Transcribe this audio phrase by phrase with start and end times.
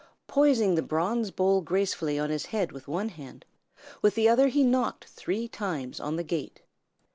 [0.25, 3.45] Poising the bronze bowl gracefully on his head with one hand,
[4.01, 6.63] with the other he knocked three times on the gate.